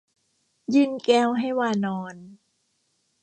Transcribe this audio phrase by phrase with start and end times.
[0.73, 2.15] ยื่นแก้วให้วานร